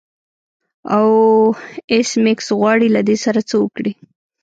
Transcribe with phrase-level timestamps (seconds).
[0.95, 1.07] او
[1.91, 3.93] ایس میکس غواړي له دې سره څه وکړي